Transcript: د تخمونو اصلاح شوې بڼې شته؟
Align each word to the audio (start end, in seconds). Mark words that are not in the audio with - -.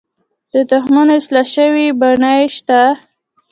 د 0.53 0.53
تخمونو 0.69 1.11
اصلاح 1.19 1.47
شوې 1.55 1.85
بڼې 1.99 2.37
شته؟ 2.57 2.81